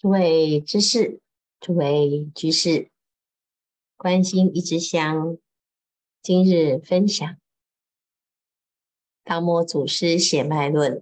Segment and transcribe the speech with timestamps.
[0.00, 1.20] 诸位知识，
[1.58, 2.88] 诸位居士，
[3.96, 5.36] 关心一枝香，
[6.22, 7.28] 今日分享
[9.24, 10.98] 《达摩祖师血脉论》。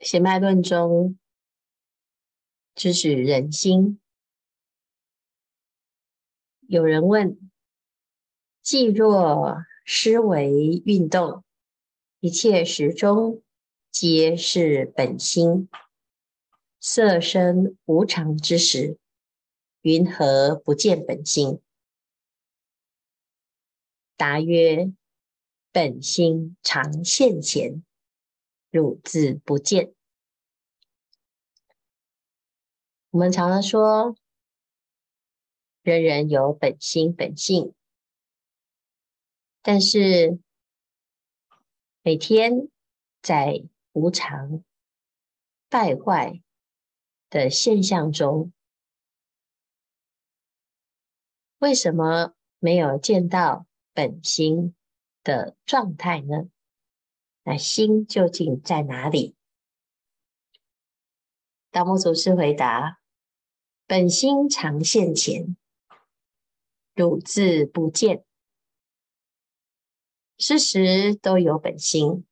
[0.00, 1.18] 血脉论中，
[2.74, 3.98] 直指人心。
[6.68, 7.50] 有人问：
[8.60, 11.42] 既若思维运动，
[12.20, 13.41] 一切时中，
[13.92, 15.68] 皆是本心，
[16.80, 18.98] 色身无常之时，
[19.82, 21.60] 云何不见本心？
[24.16, 24.90] 答曰：
[25.70, 27.84] 本心常现前，
[28.70, 29.92] 汝自不见。
[33.10, 34.16] 我们常常说，
[35.82, 37.74] 人人有本心本性，
[39.60, 40.38] 但是
[42.00, 42.70] 每天
[43.20, 44.64] 在无常、
[45.68, 46.42] 败坏
[47.28, 48.52] 的现象中，
[51.58, 54.74] 为什么没有见到本心
[55.22, 56.48] 的状态呢？
[57.42, 59.36] 那心究竟在哪里？
[61.70, 63.00] 达摩祖师回答
[63.86, 65.56] ：“本心常现前，
[66.94, 68.24] 汝自不见。
[70.38, 72.26] 时时都有本心。”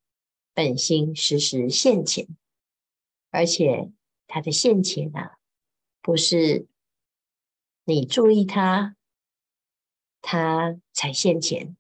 [0.53, 2.29] 本心时时现前，
[3.31, 3.93] 而且
[4.27, 5.39] 它的现前啊，
[6.03, 6.67] 不是
[7.85, 8.97] 你注意它，
[10.21, 11.77] 它才现前，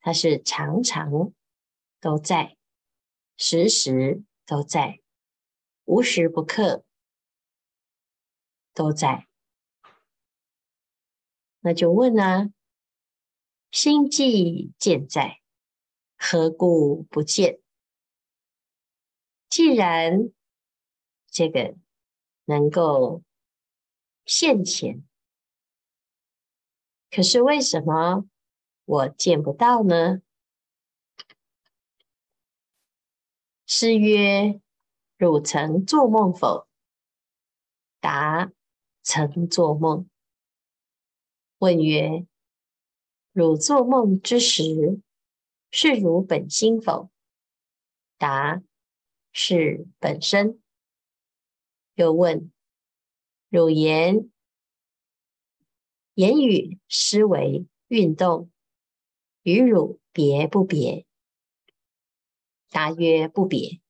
[0.00, 1.32] 它是常常
[2.00, 2.56] 都在，
[3.36, 5.00] 时时都在，
[5.84, 6.84] 无时不刻
[8.72, 9.28] 都在。
[11.60, 12.50] 那就问啊，
[13.70, 15.39] 心既健在。
[16.22, 17.60] 何故不见？
[19.48, 20.30] 既然
[21.26, 21.74] 这个
[22.44, 23.22] 能够
[24.26, 25.02] 现前，
[27.10, 28.26] 可是为什么
[28.84, 30.20] 我见不到呢？
[33.64, 34.60] 师曰
[35.16, 36.68] ：“汝曾做梦否？”
[37.98, 38.52] 答
[39.02, 40.08] ：“曾做梦。”
[41.58, 42.26] 问曰
[43.32, 45.00] ：“汝做梦之时？”
[45.70, 47.10] 是汝本心否？
[48.18, 48.62] 答：
[49.32, 50.60] 是本身。
[51.94, 52.50] 又问：
[53.48, 54.30] 汝言
[56.14, 58.50] 言语、思维、运动，
[59.42, 61.06] 与汝别不别？
[62.68, 63.80] 答曰：不别。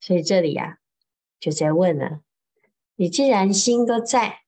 [0.00, 0.78] 所以这里呀、啊，
[1.38, 2.22] 就在问了：
[2.96, 4.42] 你既然心都在，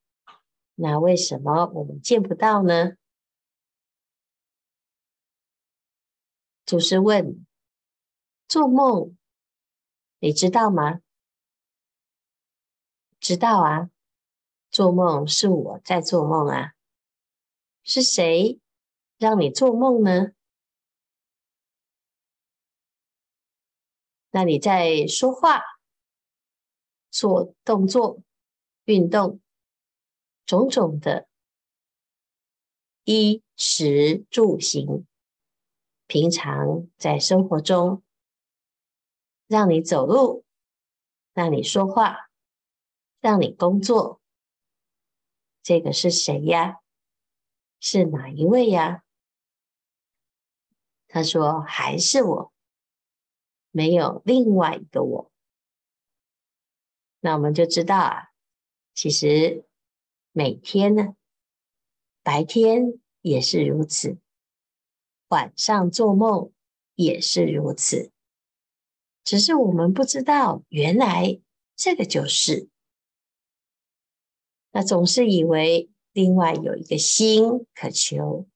[0.74, 2.92] 那为什么我们见不到呢？
[6.68, 7.46] 祖师问
[8.46, 9.16] ：“做梦，
[10.18, 11.00] 你知道吗？”
[13.18, 13.88] 知道啊，
[14.70, 16.74] 做梦是我在做梦啊。
[17.82, 18.60] 是谁
[19.16, 20.32] 让你做梦呢？
[24.28, 25.62] 那你在说话、
[27.10, 28.20] 做动作、
[28.84, 29.40] 运动，
[30.44, 31.30] 种种的
[33.04, 35.06] 衣食住行。
[36.08, 38.02] 平常在生活中，
[39.46, 40.46] 让你走路，
[41.34, 42.30] 让你说话，
[43.20, 44.22] 让你工作，
[45.62, 46.80] 这个是谁呀？
[47.78, 49.04] 是哪一位呀？
[51.08, 52.52] 他说：“还是我，
[53.70, 55.30] 没有另外一个我。”
[57.20, 58.30] 那我们就知道啊，
[58.94, 59.66] 其实
[60.32, 61.14] 每天呢，
[62.22, 64.18] 白天也是如此。
[65.28, 66.52] 晚上做梦
[66.94, 68.10] 也是如此，
[69.24, 71.40] 只是我们不知道，原来
[71.76, 72.68] 这个就是。
[74.70, 78.46] 那总是以为另外有一个心可求，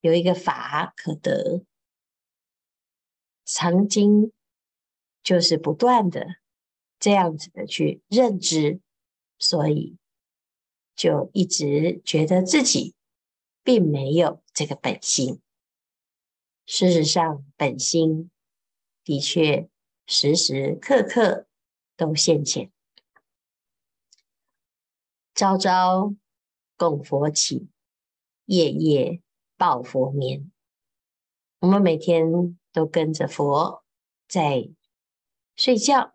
[0.00, 1.64] 有一个法可得，
[3.44, 4.32] 曾经
[5.22, 6.26] 就是不断的
[6.98, 8.80] 这样子的去认知，
[9.38, 9.96] 所以
[10.96, 12.94] 就一直觉得自己
[13.62, 15.40] 并没有这个本心。
[16.74, 18.30] 事实上，本心
[19.04, 19.68] 的确
[20.06, 21.46] 时时刻刻
[21.98, 22.72] 都现前，
[25.34, 26.14] 朝朝
[26.78, 27.68] 供佛起，
[28.46, 29.20] 夜夜
[29.58, 30.50] 抱佛眠。
[31.58, 33.84] 我们每天都跟着佛
[34.26, 34.70] 在
[35.54, 36.14] 睡觉，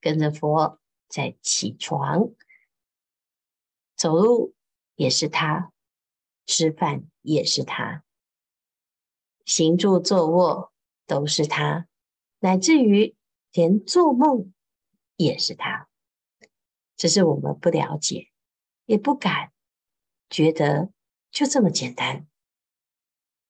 [0.00, 2.32] 跟着佛在起床，
[3.94, 4.56] 走路
[4.96, 5.72] 也是他，
[6.46, 8.02] 吃饭也是他。
[9.54, 10.72] 行住坐卧
[11.06, 11.86] 都是他，
[12.38, 13.14] 乃至于
[13.52, 14.50] 连做梦
[15.16, 15.90] 也是他。
[16.96, 18.30] 只是我们不了解，
[18.86, 19.52] 也不敢
[20.30, 20.90] 觉得
[21.30, 22.26] 就这么简单，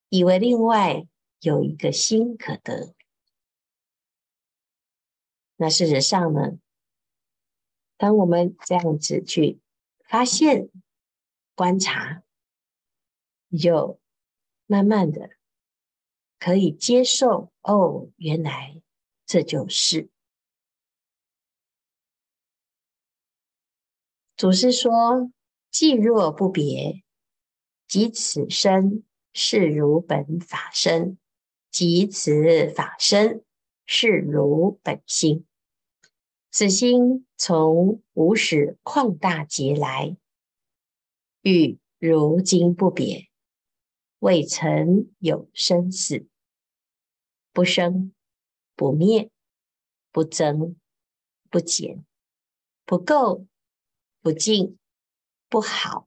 [0.08, 1.06] 以为另外
[1.38, 2.96] 有一个心可得。
[5.55, 6.58] 那事实上呢，
[7.96, 9.60] 当我们这样子去
[10.05, 10.69] 发现、
[11.55, 12.25] 观察，
[13.46, 14.00] 你就
[14.66, 15.31] 慢慢的
[16.42, 17.52] 可以接受。
[17.62, 18.82] 哦，原来
[19.26, 20.10] 这就是。
[24.36, 25.30] 祖师说
[25.70, 27.04] ：“既若不别，
[27.86, 31.16] 即此身是如本法身；
[31.70, 33.44] 即此法身
[33.86, 35.46] 是如本心。
[36.50, 40.16] 此心从无始旷大劫来，
[41.42, 43.28] 与如今不别，
[44.18, 46.26] 未曾有生死，
[47.52, 48.12] 不生
[48.75, 49.31] 不灭，
[50.10, 50.76] 不增
[51.50, 52.04] 不减，
[52.84, 53.46] 不垢。”
[54.25, 54.78] 不净，
[55.49, 56.06] 不好，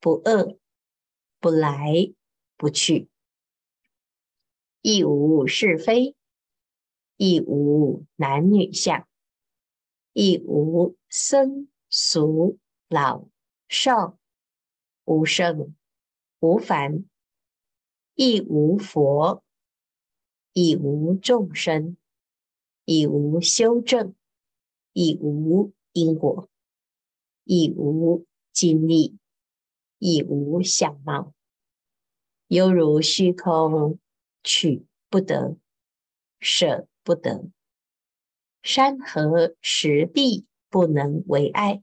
[0.00, 0.58] 不恶，
[1.40, 2.10] 不来
[2.56, 3.10] 不去，
[4.80, 6.16] 亦无是非，
[7.18, 9.06] 亦无男女相，
[10.14, 12.58] 亦无僧俗
[12.88, 13.28] 老
[13.68, 14.18] 少，
[15.04, 15.76] 无圣
[16.38, 17.04] 无凡，
[18.14, 19.44] 亦无佛，
[20.52, 21.96] 已无众生，
[22.84, 24.14] 已无修证，
[24.92, 26.48] 已无因果。
[27.44, 29.16] 已无经历，
[29.98, 31.34] 已无相貌，
[32.46, 33.98] 犹如虚空，
[34.44, 35.56] 取不得，
[36.38, 37.50] 舍不得。
[38.62, 41.82] 山河石壁不能为碍，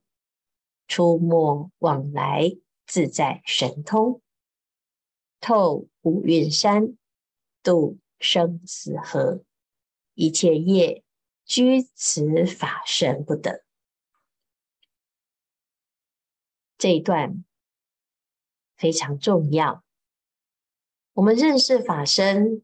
[0.88, 2.56] 出没往来
[2.86, 4.22] 自在神通，
[5.42, 6.96] 透五蕴山，
[7.62, 9.44] 度生死合，
[10.14, 11.04] 一切业
[11.46, 13.64] 居此法身不得。
[16.78, 17.44] 这一段
[18.76, 19.84] 非常重要。
[21.14, 22.64] 我们认识法身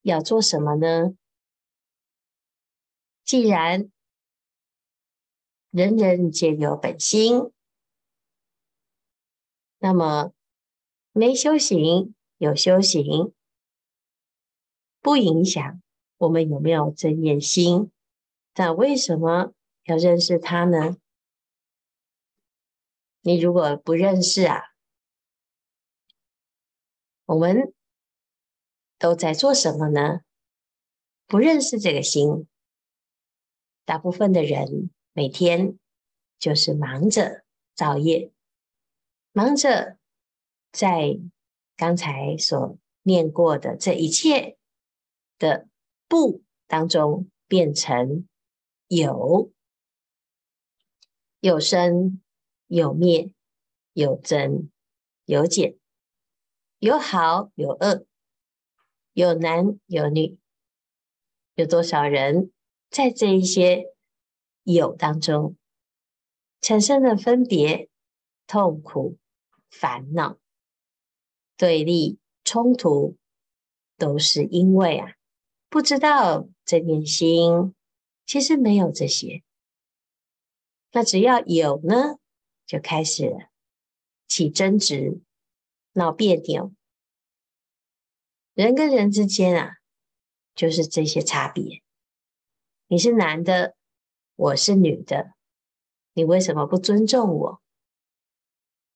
[0.00, 1.14] 要做什么呢？
[3.24, 3.90] 既然
[5.70, 7.52] 人人皆有本心，
[9.78, 10.32] 那么
[11.12, 12.14] 没修行
[12.44, 13.32] 有修行，
[15.00, 15.82] 不影响
[16.18, 17.90] 我们有没有正念心。
[18.52, 19.54] 但为什么
[19.84, 20.98] 要认识它呢？
[23.22, 24.74] 你如果不认识啊，
[27.24, 27.72] 我们
[28.98, 30.20] 都在做什么呢？
[31.26, 32.46] 不认识这个心，
[33.86, 35.78] 大部分的人每天
[36.38, 37.44] 就是忙着
[37.74, 38.30] 造业，
[39.32, 39.96] 忙着
[40.70, 41.18] 在
[41.76, 44.56] 刚才所念过的这一切
[45.38, 45.68] 的
[46.08, 48.26] 不当中变成
[48.88, 49.50] 有，
[51.40, 52.20] 有生。
[52.66, 53.30] 有灭，
[53.92, 54.70] 有增，
[55.26, 55.76] 有减，
[56.78, 58.06] 有好，有恶，
[59.12, 60.38] 有男，有女，
[61.54, 62.50] 有多少人
[62.88, 63.94] 在这一些
[64.62, 65.56] 有当中
[66.62, 67.90] 产生了分别、
[68.46, 69.18] 痛苦、
[69.70, 70.38] 烦恼、
[71.56, 73.16] 对立、冲突，
[73.96, 75.14] 都是因为啊，
[75.68, 77.74] 不知道这念心
[78.26, 79.42] 其实没有这些。
[80.92, 82.18] 那只要有呢？
[82.66, 83.48] 就开始
[84.26, 85.20] 起争执、
[85.92, 86.72] 闹别扭，
[88.54, 89.76] 人跟人之间啊，
[90.54, 91.82] 就是这些差别。
[92.86, 93.76] 你是男的，
[94.34, 95.34] 我是女的，
[96.14, 97.60] 你为什么不尊重我？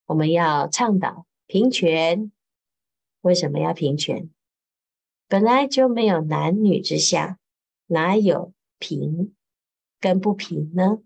[0.06, 2.32] 我们要倡导平权，
[3.28, 4.28] 为什么要平权？
[5.28, 7.38] 本来就没有男女之相，
[7.86, 9.36] 哪有平
[10.00, 11.02] 跟不平呢？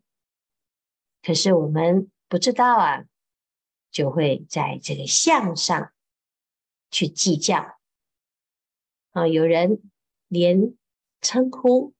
[1.23, 2.09] 可是我们。
[2.29, 3.05] 不知道啊，
[3.91, 5.93] 就会在这个相上
[6.91, 7.76] 去计较
[9.11, 9.29] 啊。
[9.29, 9.83] 有人
[10.29, 10.75] 连
[11.21, 11.93] 称呼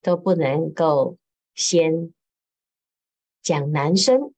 [0.00, 1.18] 都不能够
[1.54, 2.14] 先
[3.42, 4.32] 讲男生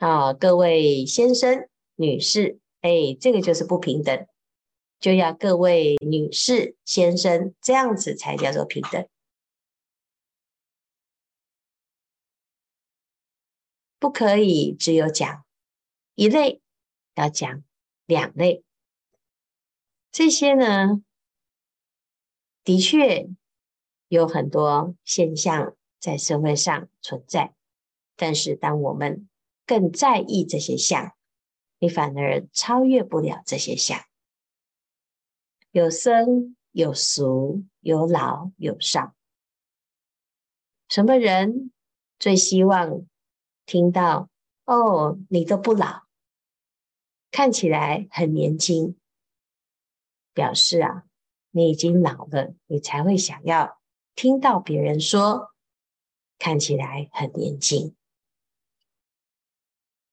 [0.00, 4.26] 啊，各位先生、女士，哎，这个就是不平等，
[4.98, 9.06] 就要各位女士、先生这样子才叫做平等。
[13.98, 15.44] 不可以只有讲
[16.14, 16.62] 一类，
[17.14, 17.62] 要讲
[18.06, 18.64] 两类。
[20.10, 21.02] 这些呢，
[22.64, 23.28] 的确
[24.08, 27.54] 有很多现象在社会上存在，
[28.16, 29.28] 但是当我们
[29.66, 31.14] 更在意这些相，
[31.80, 33.98] 你反而超越不了这些相。
[35.72, 39.16] 有生有俗，有老，有少。
[40.88, 41.72] 什么人
[42.18, 43.06] 最希望
[43.66, 44.28] 听到？
[44.66, 46.04] 哦，你都不老，
[47.32, 48.96] 看起来很年轻，
[50.32, 51.06] 表示啊，
[51.50, 53.80] 你已经老了，你才会想要
[54.14, 55.50] 听到别人说，
[56.38, 57.96] 看起来很年轻。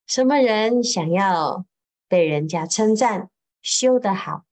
[0.07, 1.65] 什么人想要
[2.07, 3.29] 被人家称赞，
[3.61, 4.45] 修得好？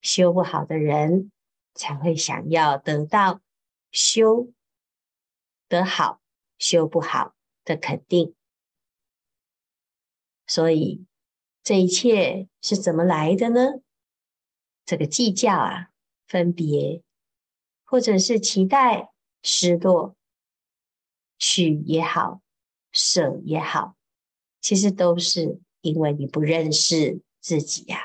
[0.00, 1.30] 修不好的人
[1.72, 3.40] 才会想要得到
[3.92, 4.52] 修
[5.68, 6.20] 得好、
[6.58, 8.34] 修不好的肯定。
[10.48, 11.06] 所以
[11.62, 13.80] 这一切是怎么来的呢？
[14.84, 15.90] 这个计较啊、
[16.26, 17.02] 分别，
[17.84, 19.12] 或者是期待、
[19.42, 20.16] 失落、
[21.38, 22.42] 取也好、
[22.92, 23.96] 舍也好。
[24.64, 27.98] 其实都是因为你不认识自己呀。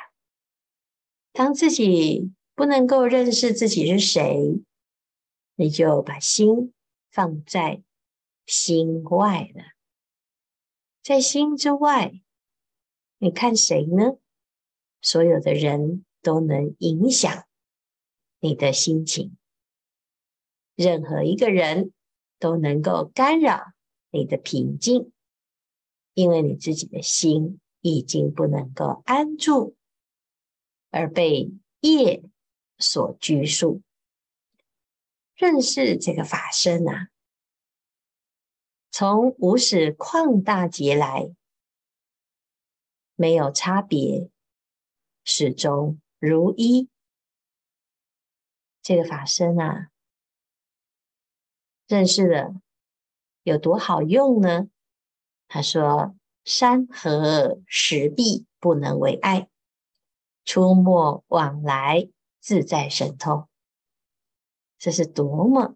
[1.32, 4.62] 当自己不能够认识自己是谁，
[5.56, 6.74] 你就把心
[7.10, 7.82] 放在
[8.46, 9.64] 心外了。
[11.02, 12.22] 在心之外，
[13.20, 14.18] 你看谁呢？
[15.02, 17.46] 所有的人都能影响
[18.42, 19.38] 你的心情，
[20.76, 21.94] 任何一个人
[22.38, 23.72] 都能够干扰
[24.12, 25.14] 你的平静。
[26.20, 29.78] 因为你自己的心已经不能够安住，
[30.90, 31.50] 而被
[31.80, 32.22] 业
[32.78, 33.82] 所拘束。
[35.34, 37.08] 认识这个法身啊，
[38.92, 41.34] 从无始旷大劫来，
[43.16, 44.30] 没有差别，
[45.24, 46.90] 始终如一。
[48.82, 49.90] 这个法身啊，
[51.88, 52.62] 认识了
[53.44, 54.70] 有多好用呢？
[55.52, 56.16] 他说
[56.46, 59.50] ：“山河石壁不能为碍，
[60.46, 62.08] 出没往来
[62.40, 63.50] 自在神通。”
[64.78, 65.76] 这是多么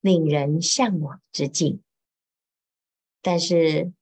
[0.00, 1.82] 令人向往之境！
[3.20, 3.92] 但是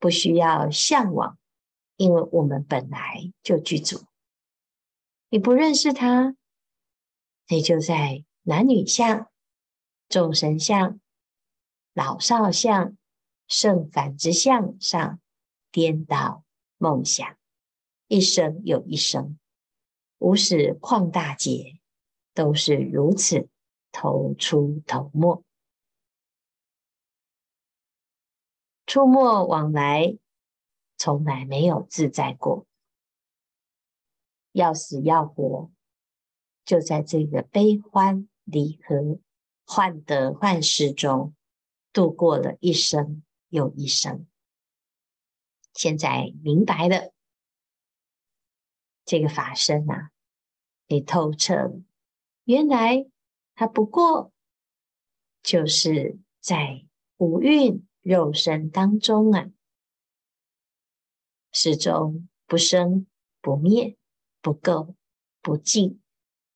[0.00, 1.38] 不需要向往，
[1.96, 4.04] 因为我们本来就具足。
[5.28, 6.34] 你不认识他，
[7.46, 9.30] 你就在男女相、
[10.08, 11.00] 众生相。
[11.98, 12.96] 老少相、
[13.48, 15.20] 圣凡之相上
[15.72, 16.44] 颠倒
[16.76, 17.36] 梦想，
[18.06, 19.36] 一生又一生，
[20.18, 21.80] 无始旷大劫
[22.34, 23.48] 都是如此，
[23.90, 25.42] 头出头没，
[28.86, 30.16] 出没往来，
[30.96, 32.64] 从来没有自在过。
[34.52, 35.68] 要死要活，
[36.64, 39.18] 就在这个悲欢离合、
[39.66, 41.34] 患得患失中。
[41.92, 44.26] 度过了一生又一生，
[45.74, 47.12] 现在明白了
[49.04, 50.10] 这个法身啊，
[50.86, 51.82] 你透彻了，
[52.44, 53.08] 原来
[53.54, 54.32] 它不过
[55.42, 59.50] 就是在五蕴肉身当中啊，
[61.52, 63.06] 始终不生
[63.40, 63.96] 不灭，
[64.40, 64.94] 不垢
[65.40, 66.00] 不净，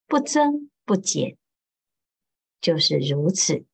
[0.07, 1.39] 不增不减，
[2.61, 3.67] 就是如此。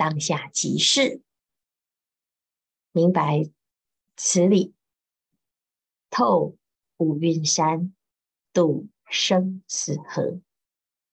[0.00, 1.20] 当下即是，
[2.90, 3.50] 明白
[4.16, 4.72] 此理，
[6.08, 6.56] 透
[6.96, 7.94] 五蕴山，
[8.54, 10.40] 度生死河，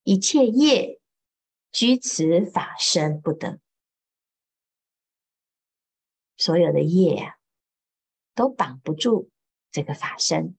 [0.04, 1.02] 一切业
[1.70, 3.60] 居此法身不得。
[6.38, 7.38] 所有的业啊，
[8.36, 9.30] 都绑不住
[9.70, 10.56] 这个法身。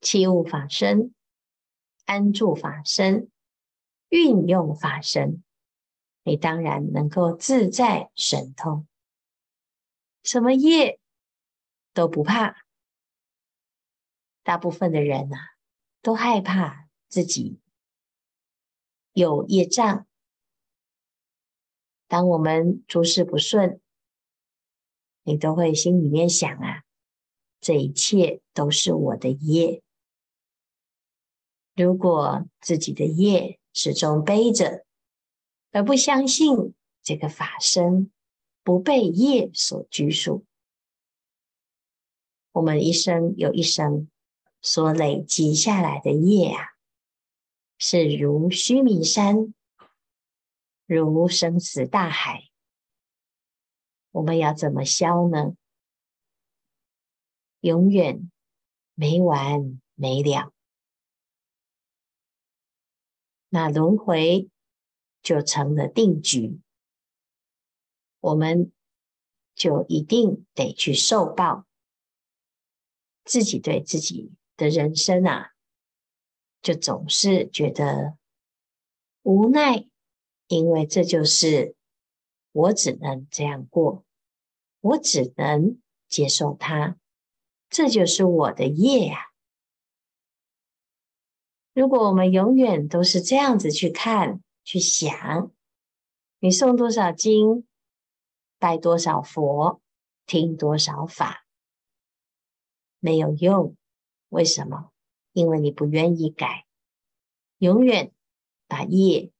[0.00, 1.12] 器物法身，
[2.04, 3.32] 安住法身，
[4.10, 5.42] 运用法身。
[6.26, 8.88] 你当然能够自在神通，
[10.24, 10.98] 什么业
[11.94, 12.64] 都不怕。
[14.42, 15.40] 大部分的人呐、啊，
[16.02, 17.60] 都害怕自己
[19.12, 20.04] 有业障。
[22.08, 23.80] 当我们诸事不顺，
[25.22, 26.82] 你都会心里面想啊，
[27.60, 29.80] 这一切都是我的业。
[31.76, 34.85] 如果自己的业始终背着，
[35.76, 38.10] 而不相信这个法身
[38.62, 40.46] 不被业所拘束，
[42.52, 44.08] 我们一生有一生
[44.62, 46.70] 所累积下来的业啊，
[47.76, 49.52] 是如须弥山，
[50.86, 52.48] 如生死大海，
[54.12, 55.56] 我们要怎么消呢？
[57.60, 58.30] 永远
[58.94, 60.54] 没完没了，
[63.50, 64.48] 那轮回。
[65.26, 66.60] 就成了定局，
[68.20, 68.70] 我们
[69.56, 71.66] 就一定得去受报，
[73.24, 75.50] 自己对自己的人生啊，
[76.62, 78.16] 就总是觉得
[79.22, 79.88] 无奈，
[80.46, 81.74] 因为这就是
[82.52, 84.04] 我只能这样过，
[84.78, 86.96] 我只能接受它，
[87.68, 89.32] 这就是我的业呀。
[91.72, 95.52] 如果我们永远都是这样子去看、去想，
[96.40, 97.64] 你诵多少经，
[98.58, 99.80] 拜多少佛，
[100.26, 101.46] 听多少法，
[102.98, 103.76] 没有用。
[104.28, 104.90] 为什么？
[105.30, 106.66] 因为你不愿意改，
[107.58, 108.12] 永远
[108.66, 109.30] 把业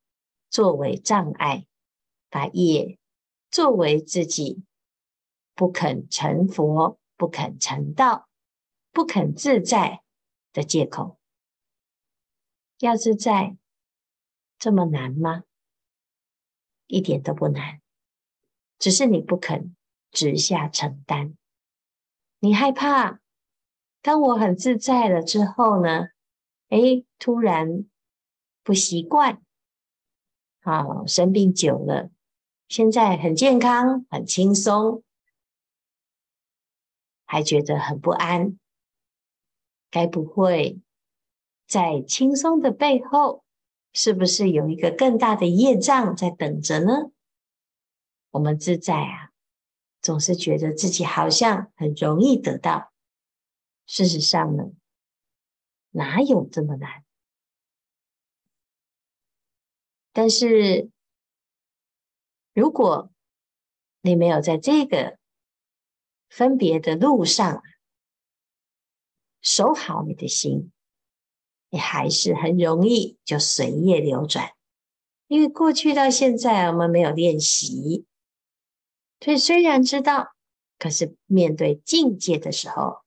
[0.48, 1.66] 作为障碍，
[2.30, 2.96] 把业
[3.50, 4.62] 作为自己
[5.56, 8.28] 不肯成佛、不肯成道、
[8.92, 10.04] 不肯自在
[10.52, 11.18] 的借口。
[12.78, 13.56] 要自在，
[14.58, 15.44] 这么难吗？
[16.86, 17.80] 一点都不难，
[18.78, 19.74] 只是你不肯
[20.10, 21.36] 直下承担。
[22.38, 23.20] 你害怕，
[24.02, 26.08] 当我很自在了之后呢？
[26.68, 27.86] 诶，突然
[28.62, 29.42] 不习惯，
[30.60, 32.10] 好，生病久了，
[32.68, 35.02] 现在很健康、很轻松，
[37.24, 38.58] 还觉得很不安。
[39.90, 40.80] 该不会？
[41.66, 43.44] 在轻松的背后，
[43.98, 47.10] 是不是有一个更大的业障在等着呢？
[48.28, 49.32] 我们自在啊，
[50.02, 52.92] 总是觉得自己好像很容易得到，
[53.86, 54.64] 事实上呢，
[55.92, 57.06] 哪有这么难？
[60.12, 60.90] 但是，
[62.52, 63.10] 如果
[64.02, 65.18] 你没有在这个
[66.28, 67.62] 分别的路上
[69.40, 70.70] 守好你的心。
[71.70, 74.52] 你还是很容易就随业流转，
[75.26, 78.06] 因为过去到现在我们没有练习，
[79.20, 80.34] 所以虽然知道，
[80.78, 83.02] 可是面对境界的时候，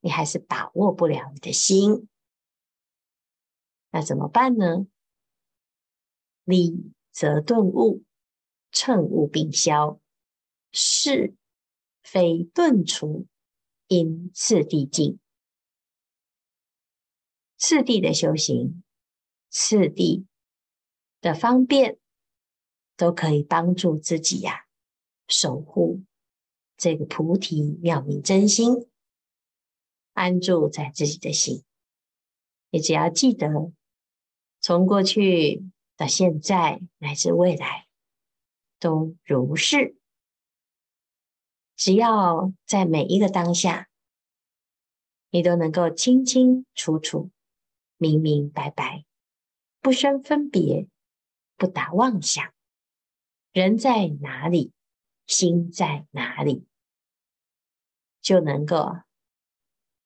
[0.00, 2.08] 你还是把握不了你的心。
[3.90, 4.86] 那怎么办呢？
[6.44, 8.02] 理则顿悟，
[8.70, 9.98] 乘悟并消，
[10.72, 11.34] 是
[12.02, 13.26] 非顿除，
[13.86, 15.18] 因次第进。
[17.56, 18.82] 次第的修行，
[19.48, 20.26] 次第
[21.20, 21.98] 的方便，
[22.96, 24.66] 都可以帮助自己呀、
[25.28, 26.02] 守护
[26.76, 28.88] 这个菩提妙明真心，
[30.12, 31.64] 安住在自己的心。
[32.70, 33.72] 你只要记得，
[34.60, 35.64] 从过去
[35.96, 37.86] 到现在乃至未来，
[38.80, 39.96] 都如是。
[41.76, 43.88] 只要在每一个当下，
[45.30, 47.30] 你都能够清清楚楚。
[47.96, 49.04] 明明白白，
[49.80, 50.88] 不生分别，
[51.56, 52.52] 不打妄想，
[53.52, 54.72] 人在哪里，
[55.26, 56.66] 心在哪里，
[58.20, 58.98] 就能够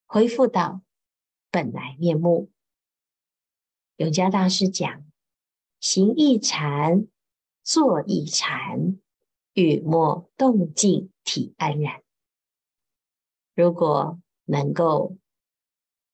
[0.07, 0.83] 恢复到
[1.51, 2.53] 本来面目。
[3.97, 5.11] 永嘉大师讲：
[5.81, 7.09] 行一禅，
[7.63, 9.01] 坐一禅，
[9.55, 12.03] 语默动静体安然。
[13.55, 15.17] 如果能够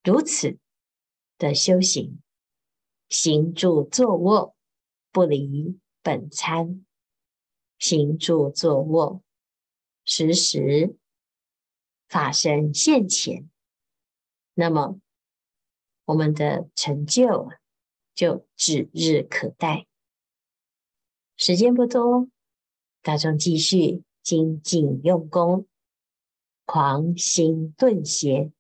[0.03, 0.59] 如此。
[1.39, 2.23] 的修行，
[3.09, 4.55] 行住坐卧
[5.11, 6.85] 不离本参，
[7.79, 9.23] 行住坐卧
[10.05, 10.97] 时时
[12.09, 13.51] 法身现前，
[14.55, 15.01] 那么
[16.05, 17.51] 我们的成就
[18.15, 19.87] 就指日可待。
[21.37, 22.29] 时间不多，
[23.03, 25.67] 大众继续精进用功，
[26.65, 28.53] 狂心顿歇，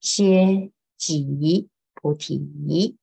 [0.00, 1.68] 歇即。
[2.02, 2.98] 菩提。